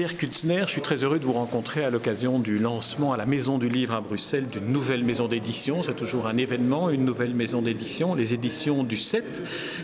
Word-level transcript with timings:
Pierre 0.00 0.16
Kutzner, 0.16 0.62
je 0.64 0.70
suis 0.70 0.80
très 0.80 1.04
heureux 1.04 1.18
de 1.18 1.26
vous 1.26 1.34
rencontrer 1.34 1.84
à 1.84 1.90
l'occasion 1.90 2.38
du 2.38 2.58
lancement 2.58 3.12
à 3.12 3.18
la 3.18 3.26
Maison 3.26 3.58
du 3.58 3.68
Livre 3.68 3.92
à 3.92 4.00
Bruxelles 4.00 4.46
d'une 4.46 4.72
nouvelle 4.72 5.04
maison 5.04 5.28
d'édition. 5.28 5.82
C'est 5.82 5.92
toujours 5.92 6.26
un 6.26 6.38
événement, 6.38 6.88
une 6.88 7.04
nouvelle 7.04 7.34
maison 7.34 7.60
d'édition, 7.60 8.14
les 8.14 8.32
éditions 8.32 8.82
du 8.82 8.96
CEP, 8.96 9.26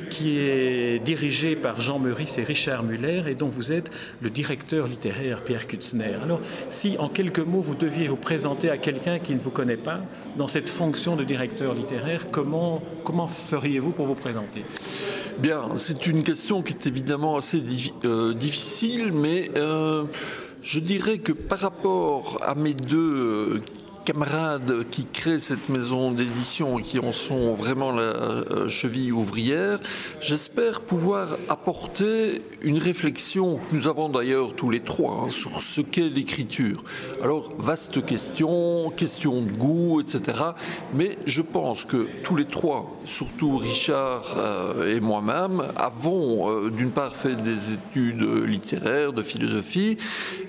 qui 0.09 0.38
est 0.38 1.05
dirigée 1.05 1.55
par 1.55 1.82
Jean 1.82 1.98
Meurice 1.98 2.38
et 2.38 2.45
Richard 2.45 2.82
Muller 2.82 3.24
et 3.27 3.34
dont 3.34 3.50
vous 3.50 3.73
êtes 3.73 3.91
le 4.23 4.30
directeur 4.30 4.87
littéraire, 4.87 5.45
Pierre 5.45 5.66
Kutzner. 5.66 6.14
Alors, 6.23 6.41
si 6.70 6.96
en 6.98 7.10
quelques 7.10 7.41
mots 7.41 7.60
vous 7.60 7.74
deviez 7.74 8.06
vous 8.06 8.16
présenter 8.16 8.70
à 8.70 8.78
quelqu'un 8.78 9.19
qui 9.19 9.34
ne 9.34 9.41
vous 9.41 9.51
connaît 9.51 9.77
pas 9.77 10.01
dans 10.38 10.46
cette 10.46 10.70
fonction 10.70 11.16
de 11.16 11.24
directeur 11.24 11.74
littéraire, 11.74 12.30
comment, 12.30 12.80
comment 13.05 13.28
feriez-vous 13.28 13.91
pour 13.91 14.06
vous 14.06 14.14
présenter? 14.14 14.62
Bien, 15.38 15.68
c'est 15.76 16.06
une 16.06 16.22
question 16.22 16.62
qui 16.62 16.72
est 16.72 16.86
évidemment 16.86 17.36
assez 17.36 17.62
euh, 18.06 18.32
difficile, 18.32 19.12
mais 19.12 19.50
euh, 19.59 20.04
je 20.62 20.80
dirais 20.80 21.18
que 21.18 21.32
par 21.32 21.59
rapport 21.59 22.38
à 22.42 22.54
mes 22.54 22.72
deux 22.72 23.60
camarades 24.06 24.84
qui 24.88 25.05
créent 25.05 25.41
cette 25.41 25.69
maison 25.69 26.12
d'édition 26.12 26.78
et 26.78 26.83
qui 26.83 27.01
en 27.01 27.10
sont 27.10 27.52
vraiment 27.55 27.91
la 27.91 28.02
euh, 28.02 28.69
cheville 28.69 29.12
ouvrière, 29.12 29.80
j'espère 30.20 30.80
pouvoir 30.82 31.37
apporter 31.48 32.41
une 32.62 32.79
réflexion 32.79 33.56
que 33.56 33.74
nous 33.74 33.88
avons 33.88 34.09
d'ailleurs 34.09 34.55
tous 34.55 34.70
les 34.70 34.79
trois 34.79 35.24
hein, 35.24 35.29
sur 35.29 35.60
ce 35.60 35.80
qu'est 35.80 36.09
l'écriture. 36.09 36.84
Alors, 37.20 37.48
vaste 37.59 38.06
question, 38.06 38.91
question 38.96 39.42
de 39.42 39.51
goût, 39.51 40.01
etc. 40.01 40.38
Mais 40.95 41.18
je 41.27 41.43
pense 41.43 41.84
que 41.84 42.07
tous 42.23 42.37
les 42.37 42.45
trois, 42.45 42.96
surtout 43.04 43.57
Richard 43.57 44.37
euh, 44.37 44.95
et 44.95 45.01
moi-même, 45.01 45.65
avons 45.77 46.49
euh, 46.49 46.71
d'une 46.71 46.93
part 46.93 47.16
fait 47.16 47.34
des 47.34 47.73
études 47.73 48.23
littéraires, 48.23 49.12
de 49.12 49.23
philosophie, 49.23 49.96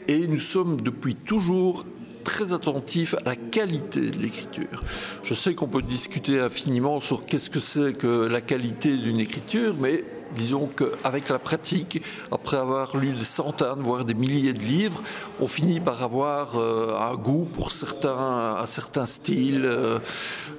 et 0.08 0.28
nous 0.28 0.38
sommes 0.38 0.80
depuis 0.80 1.16
toujours 1.16 1.84
très 2.28 2.52
attentif 2.52 3.16
à 3.16 3.22
la 3.24 3.36
qualité 3.38 4.02
de 4.12 4.20
l'écriture. 4.20 4.84
Je 5.24 5.34
sais 5.34 5.56
qu'on 5.56 5.70
peut 5.70 5.82
discuter 5.82 6.42
infiniment 6.42 7.00
sur 7.00 7.26
qu'est-ce 7.26 7.50
que 7.50 7.62
c'est 7.62 7.94
que 7.94 8.28
la 8.28 8.42
qualité 8.42 8.98
d'une 8.98 9.22
écriture, 9.22 9.74
mais 9.80 10.04
disons 10.36 10.68
qu'avec 10.68 11.30
la 11.30 11.40
pratique, 11.40 12.02
après 12.30 12.58
avoir 12.58 12.98
lu 12.98 13.12
des 13.12 13.24
centaines, 13.24 13.80
voire 13.80 14.04
des 14.04 14.14
milliers 14.14 14.52
de 14.52 14.60
livres, 14.60 15.02
on 15.40 15.48
finit 15.48 15.80
par 15.80 16.04
avoir 16.04 16.58
euh, 16.60 17.00
un 17.00 17.16
goût 17.16 17.46
pour 17.46 17.72
certains, 17.72 18.58
un 18.62 18.66
certain 18.66 19.06
style, 19.06 19.64
euh, 19.64 20.00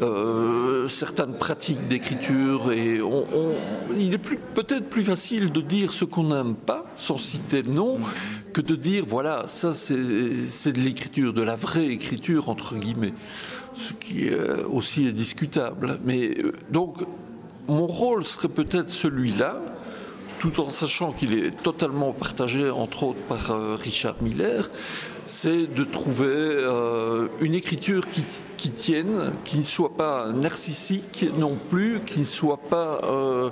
euh, 0.00 0.88
certaines 0.88 1.34
pratiques 1.34 1.86
d'écriture. 1.86 2.72
Et 2.72 2.98
il 3.94 4.14
est 4.14 4.24
peut-être 4.54 4.88
plus 4.88 5.04
facile 5.04 5.52
de 5.52 5.60
dire 5.60 5.92
ce 5.92 6.06
qu'on 6.06 6.24
n'aime 6.24 6.54
pas, 6.54 6.86
sans 6.94 7.18
citer 7.18 7.62
de 7.62 7.70
nom, 7.70 7.98
que 8.58 8.62
de 8.66 8.74
dire 8.74 9.04
voilà, 9.06 9.46
ça 9.46 9.70
c'est 9.70 9.94
de 10.72 10.80
l'écriture, 10.80 11.32
de 11.32 11.42
la 11.42 11.54
vraie 11.54 11.86
écriture, 11.86 12.48
entre 12.48 12.74
guillemets. 12.74 13.14
Ce 13.74 13.92
qui 13.92 14.30
aussi 14.72 15.06
est 15.06 15.12
discutable. 15.12 16.00
Mais 16.04 16.34
donc, 16.70 16.96
mon 17.68 17.86
rôle 17.86 18.24
serait 18.24 18.48
peut-être 18.48 18.90
celui-là, 18.90 19.60
tout 20.40 20.58
en 20.60 20.70
sachant 20.70 21.12
qu'il 21.12 21.34
est 21.34 21.50
totalement 21.62 22.12
partagé, 22.12 22.68
entre 22.68 23.04
autres, 23.04 23.20
par 23.28 23.52
euh, 23.52 23.76
Richard 23.76 24.16
Miller, 24.22 24.70
c'est 25.28 25.66
de 25.66 25.84
trouver 25.84 26.26
euh, 26.26 27.28
une 27.42 27.54
écriture 27.54 28.06
qui, 28.56 28.70
tienne, 28.70 29.30
qui 29.44 29.58
ne 29.58 29.62
soit 29.62 29.94
pas 29.94 30.32
narcissique 30.32 31.26
non 31.36 31.56
plus, 31.68 32.00
qui 32.06 32.20
ne 32.20 32.24
soit 32.24 32.56
pas 32.56 33.00
euh, 33.04 33.50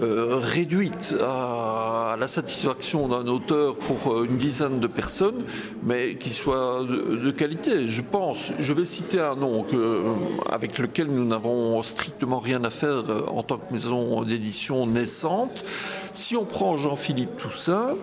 réduite 0.00 1.16
à, 1.20 2.14
la 2.18 2.28
satisfaction 2.28 3.08
d'un 3.08 3.26
auteur 3.26 3.76
pour 3.76 4.22
une 4.22 4.36
dizaine 4.36 4.78
de 4.78 4.86
personnes, 4.86 5.42
mais 5.82 6.14
qui 6.14 6.30
soit 6.30 6.84
de, 6.84 7.30
qualité. 7.32 7.88
Je 7.88 8.02
pense, 8.02 8.52
je 8.60 8.72
vais 8.72 8.84
citer 8.84 9.18
un 9.18 9.34
nom 9.34 9.66
avec 10.52 10.78
lequel 10.78 11.08
nous 11.08 11.24
n'avons 11.24 11.82
strictement 11.82 12.38
rien 12.38 12.62
à 12.62 12.70
faire 12.70 13.02
en 13.32 13.42
tant 13.42 13.58
que 13.58 13.72
maison 13.72 14.22
d'édition 14.22 14.86
naissante. 14.86 15.64
Si 16.12 16.36
on 16.36 16.44
prend 16.44 16.76
Jean-Philippe 16.76 17.36
Toussaint, 17.36 17.94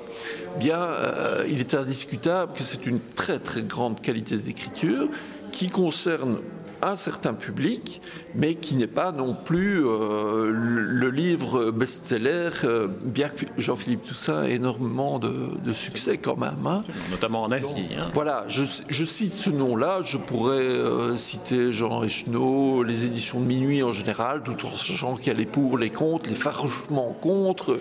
bien, 0.59 0.79
euh, 0.79 1.45
il 1.49 1.59
est 1.59 1.73
indiscutable 1.73 2.53
que 2.53 2.63
c'est 2.63 2.85
une 2.85 2.99
très 3.15 3.39
très 3.39 3.63
grande 3.63 3.99
qualité 4.01 4.37
d'écriture 4.37 5.07
qui 5.51 5.69
concerne 5.69 6.37
un 6.83 6.95
certain 6.95 7.33
public, 7.33 8.01
mais 8.35 8.55
qui 8.55 8.75
n'est 8.75 8.87
pas 8.87 9.11
non 9.11 9.33
plus 9.33 9.85
euh, 9.85 10.51
le 10.51 11.09
livre 11.09 11.71
best-seller, 11.71 12.49
euh, 12.65 12.87
bien 13.03 13.29
que 13.29 13.45
Jean-Philippe 13.57 14.03
Toussaint 14.03 14.43
ait 14.43 14.55
énormément 14.55 15.17
de, 15.17 15.73
succès 15.73 16.17
quand 16.17 16.35
même. 16.35 16.67
Hein. 16.67 16.83
Notamment 17.09 17.43
en 17.43 17.51
Asie. 17.51 17.87
Hein. 17.97 18.09
Voilà, 18.13 18.45
je, 18.47 18.63
cite 18.65 19.33
ce 19.33 19.49
nom-là, 19.49 20.01
je 20.01 20.17
pourrais 20.17 20.57
euh, 20.57 21.15
citer 21.15 21.71
Jean 21.71 22.03
Echenot, 22.03 22.83
les 22.83 23.05
éditions 23.05 23.39
de 23.39 23.45
minuit 23.45 23.81
en 23.81 23.91
général, 23.91 24.41
tout 24.43 24.65
en 24.65 24.73
sachant 24.73 25.15
qu'il 25.15 25.27
y 25.27 25.35
a 25.35 25.39
les 25.39 25.45
pour, 25.45 25.77
les 25.77 25.89
contre, 25.89 26.29
les 26.29 26.35
farouchement 26.35 27.15
contre. 27.21 27.79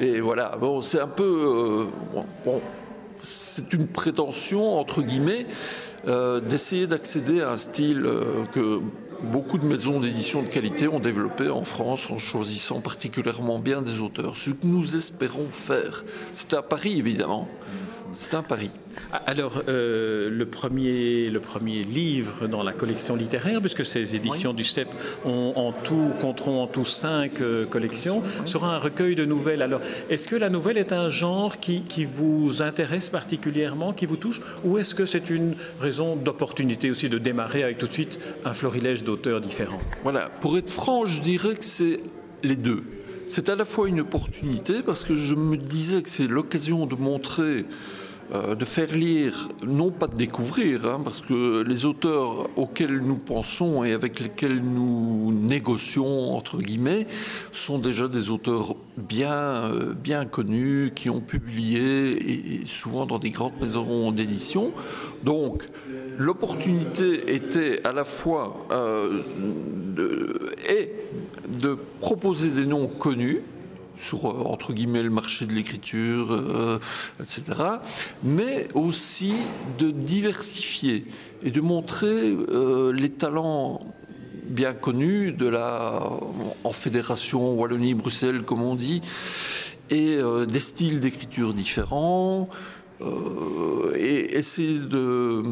Et 0.00 0.20
voilà, 0.20 0.56
bon, 0.60 0.80
c'est 0.80 1.00
un 1.00 1.08
peu... 1.08 1.86
bon 2.44 2.60
c'est 3.24 3.72
une 3.72 3.88
prétention, 3.88 4.78
entre 4.78 5.02
guillemets, 5.02 5.46
euh, 6.06 6.40
d'essayer 6.40 6.86
d'accéder 6.86 7.40
à 7.40 7.50
un 7.50 7.56
style 7.56 8.04
euh, 8.04 8.44
que 8.52 8.80
beaucoup 9.22 9.58
de 9.58 9.64
maisons 9.64 10.00
d'édition 10.00 10.42
de 10.42 10.48
qualité 10.48 10.86
ont 10.86 11.00
développé 11.00 11.48
en 11.48 11.64
France 11.64 12.10
en 12.10 12.18
choisissant 12.18 12.80
particulièrement 12.80 13.58
bien 13.58 13.80
des 13.80 14.00
auteurs. 14.00 14.36
Ce 14.36 14.50
que 14.50 14.66
nous 14.66 14.96
espérons 14.96 15.46
faire, 15.50 16.04
c'est 16.32 16.52
à 16.52 16.62
Paris 16.62 16.98
évidemment, 16.98 17.48
c'est 18.14 18.34
un 18.34 18.42
pari. 18.42 18.70
Ah, 19.12 19.22
alors, 19.26 19.62
euh, 19.68 20.30
le, 20.30 20.46
premier, 20.46 21.28
le 21.28 21.40
premier 21.40 21.78
livre 21.78 22.46
dans 22.46 22.62
la 22.62 22.72
collection 22.72 23.16
littéraire, 23.16 23.60
puisque 23.60 23.84
ces 23.84 24.16
éditions 24.16 24.52
du 24.52 24.64
CEP 24.64 24.88
ont 25.24 25.52
en 25.56 25.72
tout, 25.72 26.10
compteront 26.20 26.62
en 26.62 26.66
tout 26.66 26.84
cinq 26.84 27.40
euh, 27.40 27.66
collections, 27.66 28.22
sera 28.44 28.74
un 28.74 28.78
recueil 28.78 29.14
de 29.14 29.24
nouvelles. 29.24 29.62
Alors, 29.62 29.80
est-ce 30.10 30.28
que 30.28 30.36
la 30.36 30.50
nouvelle 30.50 30.78
est 30.78 30.92
un 30.92 31.08
genre 31.08 31.58
qui, 31.58 31.82
qui 31.82 32.04
vous 32.04 32.62
intéresse 32.62 33.08
particulièrement, 33.08 33.92
qui 33.92 34.06
vous 34.06 34.16
touche, 34.16 34.40
ou 34.64 34.78
est-ce 34.78 34.94
que 34.94 35.06
c'est 35.06 35.30
une 35.30 35.54
raison 35.80 36.16
d'opportunité 36.16 36.90
aussi 36.90 37.08
de 37.08 37.18
démarrer 37.18 37.64
avec 37.64 37.78
tout 37.78 37.86
de 37.86 37.92
suite 37.92 38.18
un 38.44 38.54
florilège 38.54 39.04
d'auteurs 39.04 39.40
différents? 39.40 39.80
Voilà, 40.02 40.30
pour 40.40 40.56
être 40.56 40.70
franc, 40.70 41.04
je 41.04 41.20
dirais 41.20 41.54
que 41.54 41.64
c'est 41.64 42.00
les 42.42 42.56
deux. 42.56 42.84
C'est 43.26 43.48
à 43.48 43.54
la 43.54 43.64
fois 43.64 43.88
une 43.88 44.00
opportunité 44.00 44.82
parce 44.82 45.04
que 45.04 45.16
je 45.16 45.34
me 45.34 45.56
disais 45.56 46.02
que 46.02 46.10
c'est 46.10 46.26
l'occasion 46.26 46.86
de 46.86 46.94
montrer 46.94 47.64
euh, 48.34 48.54
de 48.54 48.64
faire 48.64 48.92
lire, 48.92 49.48
non 49.64 49.90
pas 49.90 50.06
de 50.06 50.16
découvrir, 50.16 50.86
hein, 50.86 51.00
parce 51.04 51.20
que 51.20 51.62
les 51.62 51.86
auteurs 51.86 52.48
auxquels 52.56 52.98
nous 52.98 53.16
pensons 53.16 53.84
et 53.84 53.92
avec 53.92 54.18
lesquels 54.18 54.60
nous 54.60 55.32
négocions, 55.32 56.34
entre 56.34 56.58
guillemets, 56.58 57.06
sont 57.52 57.78
déjà 57.78 58.08
des 58.08 58.30
auteurs 58.30 58.74
bien, 58.96 59.32
euh, 59.32 60.24
connus, 60.30 60.92
qui 60.94 61.10
ont 61.10 61.20
publié, 61.20 62.62
et, 62.62 62.66
souvent 62.66 63.06
dans 63.06 63.18
des 63.18 63.30
grandes 63.30 63.60
maisons 63.60 64.10
d'édition. 64.10 64.72
Donc, 65.22 65.68
l'opportunité 66.18 67.34
était 67.34 67.86
à 67.86 67.92
la 67.92 68.04
fois 68.04 68.66
euh, 68.72 69.20
de 69.96 71.78
proposer 72.00 72.50
des 72.50 72.66
noms 72.66 72.86
connus, 72.86 73.42
sur, 73.96 74.30
euh, 74.30 74.44
entre 74.44 74.72
guillemets, 74.72 75.02
le 75.02 75.10
marché 75.10 75.46
de 75.46 75.52
l'écriture, 75.52 76.32
euh, 76.32 76.78
etc., 77.20 77.42
mais 78.22 78.68
aussi 78.74 79.34
de 79.78 79.90
diversifier 79.90 81.06
et 81.42 81.50
de 81.50 81.60
montrer 81.60 82.36
euh, 82.50 82.92
les 82.92 83.10
talents 83.10 83.80
bien 84.46 84.74
connus 84.74 85.32
de 85.32 85.46
la, 85.46 86.00
en 86.64 86.72
fédération 86.72 87.54
Wallonie-Bruxelles, 87.54 88.42
comme 88.42 88.62
on 88.62 88.76
dit, 88.76 89.00
et 89.90 90.18
des 90.48 90.60
styles 90.60 91.00
d'écriture 91.00 91.54
différents, 91.54 92.48
et 93.96 94.36
essayer 94.36 94.78
de, 94.78 95.42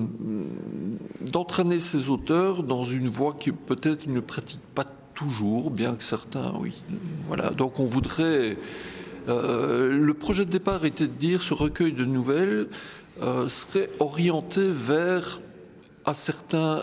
d'entraîner 1.32 1.81
ces 1.81 2.11
auteurs 2.11 2.62
dans 2.62 2.82
une 2.82 3.08
voie 3.08 3.32
que 3.32 3.50
peut-être 3.50 4.06
ne 4.06 4.20
pratiquent 4.20 4.61
pas 4.75 4.84
toujours, 5.22 5.70
bien 5.70 5.94
que 5.94 6.02
certains, 6.02 6.52
oui. 6.58 6.82
Voilà, 7.28 7.50
donc 7.50 7.80
on 7.80 7.84
voudrait. 7.84 8.56
Euh, 9.28 9.96
le 9.96 10.14
projet 10.14 10.44
de 10.44 10.50
départ 10.50 10.84
était 10.84 11.06
de 11.06 11.12
dire 11.12 11.42
ce 11.42 11.54
recueil 11.54 11.92
de 11.92 12.04
nouvelles 12.04 12.66
euh, 13.22 13.46
serait 13.46 13.88
orienté 14.00 14.62
vers 14.69 15.40
un 16.06 16.14
certain 16.14 16.82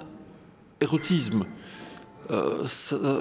érotisme. 0.80 1.45
Euh, 2.31 2.63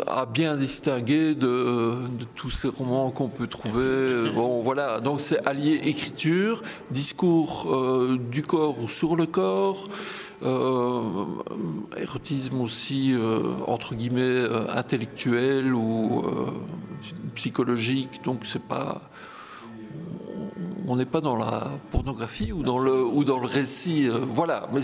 à 0.07 0.27
bien 0.27 0.55
distinguer 0.55 1.35
de, 1.35 1.95
tous 2.35 2.51
ces 2.51 2.69
romans 2.69 3.11
qu'on 3.11 3.29
peut 3.29 3.47
trouver. 3.47 4.31
Bon, 4.35 4.61
voilà, 4.61 5.01
donc 5.01 5.23
c'est 5.23 5.45
allié 5.49 5.81
écriture, 5.85 6.63
discours 6.91 7.75
du 8.31 8.43
corps 8.43 8.79
ou 8.79 8.87
sur 8.87 9.17
le 9.17 9.25
corps, 9.25 9.89
érotisme 11.97 12.61
aussi 12.61 13.15
entre 13.67 13.95
guillemets 13.95 14.45
intellectuel 14.75 15.75
ou 15.75 16.25
psychologique. 17.35 18.21
Donc 18.25 18.41
c'est 18.45 18.63
pas 18.63 19.01
on 20.87 20.97
n'est 20.97 21.07
pas 21.07 21.21
dans 21.21 21.37
la 21.37 21.69
pornographie 21.91 22.53
ou 22.53 22.63
dans 22.63 22.79
le, 22.79 23.05
ou 23.05 23.25
dans 23.25 23.39
le 23.39 23.47
récit. 23.47 24.09
voilà, 24.09 24.69
mais 24.73 24.81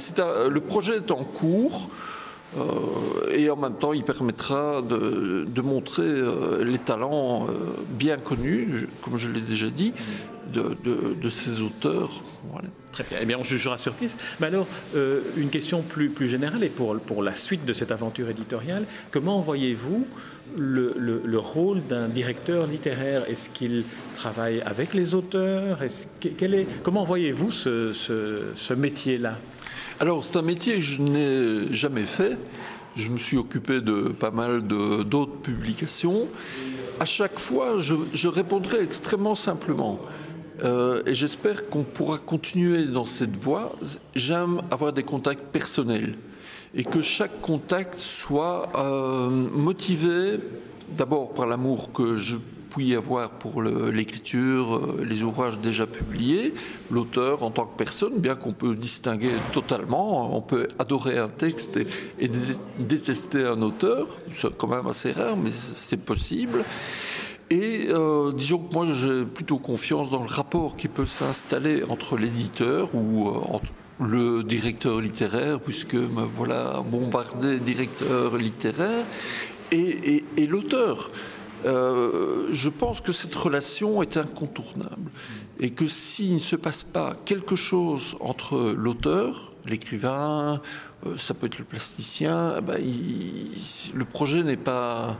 le 0.49 0.61
projet 0.61 0.97
est 0.97 1.11
en 1.11 1.25
cours. 1.25 1.89
Euh, 2.57 3.31
et 3.33 3.51
en 3.51 3.57
même 3.57 3.75
temps, 3.75 3.93
il 3.93 4.05
permettra 4.05 4.83
de, 4.83 5.61
montrer 5.63 6.03
euh, 6.03 6.65
les 6.65 6.79
talents 6.79 7.47
euh, 7.49 7.53
bien 7.89 8.17
connus, 8.17 8.89
comme 9.03 9.17
je 9.17 9.31
l'ai 9.31 9.41
déjà 9.41 9.69
dit, 9.69 9.93
de, 10.53 11.29
ces 11.29 11.63
auteurs. 11.63 12.23
Très 12.93 13.05
bien. 13.05 13.19
Eh 13.23 13.27
bien, 13.27 13.39
on 13.39 13.45
jugera 13.45 13.77
sur. 13.79 13.95
Mais 14.41 14.47
alors, 14.47 14.67
une 15.37 15.51
question 15.51 15.83
plus, 15.83 16.11
plus 16.11 16.29
générale 16.29 16.65
et 16.65 16.69
pour, 16.69 16.97
pour 16.99 17.23
la 17.23 17.35
suite 17.35 17.65
de 17.65 17.73
cette 17.73 17.93
aventure 17.93 18.29
éditoriale, 18.29 18.85
comment 19.11 19.41
voyez-vous 19.41 20.07
le, 20.57 20.95
le, 21.25 21.39
rôle 21.39 21.83
d'un 21.83 22.09
directeur 22.09 22.67
littéraire? 22.67 23.25
Est-ce 23.29 23.51
qu'il 23.51 23.85
travaille 24.15 24.61
avec 24.63 24.95
les 24.95 25.15
auteurs? 25.15 25.83
Est 25.83 26.09
quel 26.37 26.55
est, 26.55 26.67
Comment 26.83 27.05
voyez-vous 27.05 27.51
ce, 27.51 27.93
ce, 27.93 28.43
ce 28.55 28.75
métier-là? 28.75 29.39
Alors, 30.01 30.25
c'est 30.25 30.39
un 30.39 30.43
métier 30.43 30.77
que 30.77 30.81
je 30.81 31.03
n'ai 31.03 31.73
jamais 31.73 32.05
fait. 32.05 32.37
Je 32.97 33.09
me 33.09 33.19
suis 33.19 33.37
occupé 33.37 33.81
de 33.81 34.09
pas 34.09 34.31
mal 34.31 34.63
d'autres 34.63 35.37
publications. 35.43 36.29
À 37.01 37.05
chaque 37.05 37.39
fois, 37.39 37.79
je, 37.79 38.29
répondrai 38.29 38.83
extrêmement 38.83 39.35
simplement. 39.35 39.99
Euh, 40.63 41.03
et 41.07 41.15
j'espère 41.15 41.69
qu'on 41.69 41.83
pourra 41.83 42.19
continuer 42.19 42.85
dans 42.85 43.05
cette 43.05 43.37
voie. 43.37 43.73
J'aime 44.15 44.63
avoir 44.71 44.93
des 44.93 45.03
contacts 45.03 45.45
personnels 45.53 46.15
et 46.75 46.85
que 46.85 47.03
chaque 47.03 47.41
contact 47.41 47.97
soit 47.99 48.71
euh, 48.77 49.31
motivé 49.31 50.39
d'abord 50.97 51.33
par 51.33 51.47
l'amour 51.47 51.93
que 51.93 52.17
je 52.17 52.37
y 52.83 52.95
avoir 52.95 53.31
pour 53.31 53.63
l'écriture, 53.63 54.77
euh, 54.77 55.05
les 55.05 55.23
ouvrages 55.23 55.59
déjà 55.59 55.87
publiés, 55.87 56.55
l'auteur 56.91 57.43
en 57.43 57.51
tant 57.51 57.67
que 57.67 57.77
personne, 57.77 58.15
bien 58.19 58.35
qu'on 58.35 58.53
peut 58.53 58.75
distinguer 58.75 59.31
totalement, 59.53 60.37
on 60.37 60.41
peut 60.41 60.69
adorer 60.79 61.19
un 61.19 61.29
texte 61.29 61.79
et, 62.19 62.31
détester 62.79 63.45
un 63.45 63.61
auteur, 63.63 64.07
c'est 64.33 64.57
quand 64.57 64.69
même 64.69 64.87
assez 64.87 65.13
rare, 65.13 65.37
mais 65.37 65.51
c'est 65.51 66.05
possible. 66.05 66.65
Et 67.51 67.89
euh, 67.91 68.33
disons 68.33 68.59
que 68.59 68.75
moi 68.75 68.87
j'ai 68.91 69.25
plutôt 69.25 69.59
confiance 69.59 70.11
dans 70.11 70.23
le 70.23 70.29
rapport 70.29 70.77
qui 70.77 70.89
peut 70.89 71.07
s'installer 71.07 71.83
entre 71.85 72.17
l'éditeur 72.17 72.95
ou 72.95 73.29
euh, 73.29 73.59
le 74.01 74.43
directeur 74.43 75.01
littéraire, 75.01 75.61
puisque 75.61 75.95
me 75.95 76.23
voilà 76.23 76.83
bombardé 76.91 77.61
directeur 77.61 78.37
littéraire, 78.37 79.05
et, 79.73 80.23
l'auteur. 80.47 81.11
Euh, 81.65 82.49
je 82.51 82.69
pense 82.69 83.01
que 83.01 83.13
cette 83.13 83.35
relation 83.35 84.03
est 84.03 84.19
incontournable 84.19 85.11
et 85.59 85.71
que 85.71 85.87
s'il 85.87 86.35
ne 86.35 86.39
se 86.39 86.57
passe 86.57 86.83
pas 86.83 87.15
quelque 87.25 87.57
chose 87.57 88.17
entre 88.21 88.75
l'auteur, 88.77 89.53
l'écrivain, 89.67 90.61
ça 91.17 91.33
peut 91.33 91.47
être 91.47 91.59
le 91.59 91.65
plasticien, 91.65 92.55
eh 92.59 92.61
ben, 92.61 92.79
le 93.95 94.05
projet 94.05 94.43
n'est 94.43 94.59
pas 94.59 95.17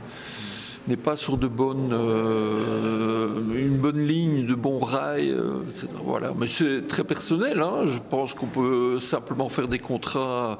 n'est 0.87 0.97
pas 0.97 1.15
sur 1.15 1.37
de 1.37 1.47
bonnes, 1.47 1.91
euh, 1.93 3.27
une 3.55 3.77
bonne 3.77 4.05
ligne, 4.05 4.45
de 4.45 4.55
bons 4.55 4.79
rails, 4.79 5.35
etc. 5.69 5.87
Voilà. 6.03 6.33
Mais 6.37 6.47
c'est 6.47 6.87
très 6.87 7.03
personnel. 7.03 7.61
Hein. 7.61 7.85
Je 7.85 7.99
pense 7.99 8.33
qu'on 8.33 8.47
peut 8.47 8.99
simplement 8.99 9.49
faire 9.49 9.67
des 9.67 9.79
contrats 9.79 10.57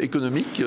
économiques, 0.00 0.62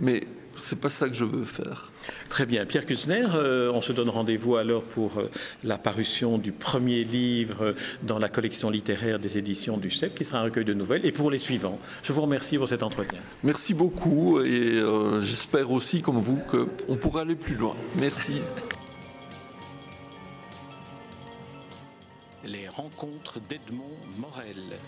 mais 0.00 0.22
c'est 0.56 0.80
pas 0.80 0.88
ça 0.88 1.08
que 1.08 1.14
je 1.14 1.24
veux 1.24 1.44
faire. 1.44 1.90
Très 2.28 2.46
bien. 2.46 2.66
Pierre 2.66 2.86
Kutzner, 2.86 3.26
euh, 3.34 3.70
on 3.72 3.80
se 3.80 3.92
donne 3.92 4.08
rendez-vous 4.08 4.56
alors 4.56 4.82
pour 4.82 5.18
euh, 5.18 5.30
la 5.64 5.78
parution 5.78 6.38
du 6.38 6.52
premier 6.52 7.02
livre 7.02 7.62
euh, 7.62 7.72
dans 8.02 8.18
la 8.18 8.28
collection 8.28 8.70
littéraire 8.70 9.18
des 9.18 9.38
éditions 9.38 9.76
du 9.76 9.90
CEP, 9.90 10.14
qui 10.14 10.24
sera 10.24 10.40
un 10.40 10.44
recueil 10.44 10.64
de 10.64 10.74
nouvelles, 10.74 11.04
et 11.04 11.12
pour 11.12 11.30
les 11.30 11.38
suivants. 11.38 11.78
Je 12.02 12.12
vous 12.12 12.22
remercie 12.22 12.58
pour 12.58 12.68
cet 12.68 12.82
entretien. 12.82 13.18
Merci 13.42 13.74
beaucoup, 13.74 14.40
et 14.40 14.82
j'espère 15.20 15.70
aussi, 15.70 16.02
comme 16.02 16.18
vous, 16.18 16.40
qu'on 16.86 16.96
pourra 16.96 17.22
aller 17.22 17.34
plus 17.34 17.54
loin. 17.54 17.74
Merci. 17.96 18.40
Les 22.44 22.68
rencontres 22.68 23.40
d'Edmond 23.48 23.96
Morel. 24.18 24.78